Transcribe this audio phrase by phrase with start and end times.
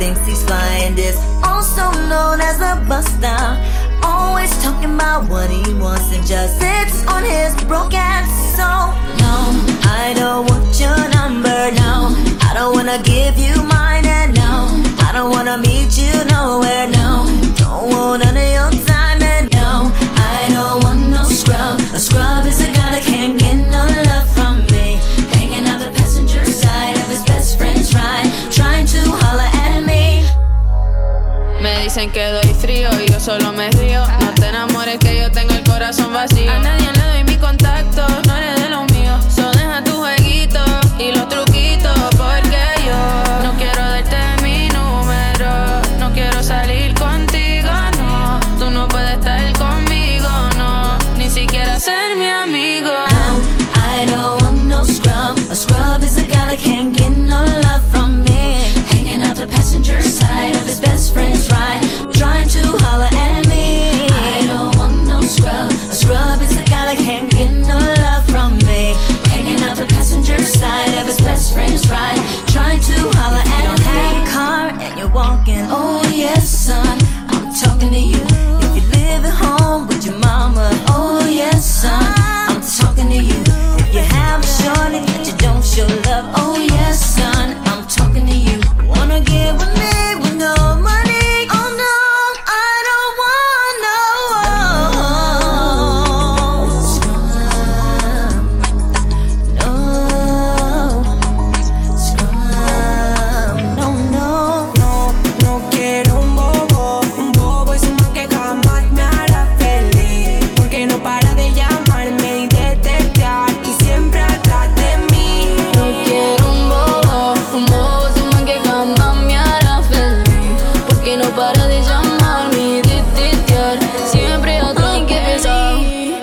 [0.00, 3.40] thinks he's flying is also known as a buster.
[4.02, 8.20] Always talking about what he wants and just sits on his broken
[8.56, 8.96] soul.
[9.20, 9.36] No,
[10.00, 11.60] I don't want your number.
[11.82, 12.16] No,
[12.48, 14.06] I don't wanna give you mine.
[14.06, 14.50] And no,
[15.06, 16.86] I don't wanna meet you nowhere.
[16.88, 16.99] No.
[31.92, 34.04] dicen que doy frío y yo solo me río.
[34.20, 36.48] No te enamores que yo tengo el corazón vacío.
[36.48, 39.18] A nadie le doy mi contacto, no eres de los míos.
[39.34, 40.60] Solo deja tu jueguito
[41.00, 45.50] y los truquitos porque yo no quiero darte mi número.
[45.98, 48.38] No quiero salir contigo, no.
[48.60, 50.96] Tú no puedes estar conmigo, no.
[51.18, 52.92] Ni siquiera ser mi amigo.
[53.74, 55.36] I don't want no scrub.
[55.50, 56.99] A scrub is a guy that can't
[75.72, 78.18] Oh yes, son, I'm talking to you.
[78.18, 82.09] If you live at home with your mama, oh yes, son.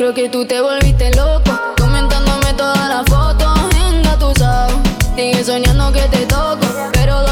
[0.07, 3.59] Creo que tú te volviste loco, comentándome todas las fotos
[3.91, 4.79] engatusado.
[5.17, 7.26] Sigue soñando que te toco, pero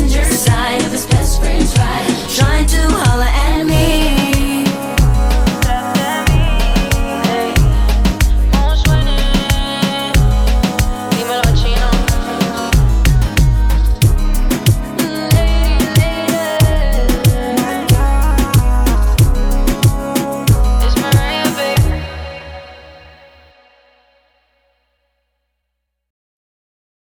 [0.00, 1.09] passenger side of his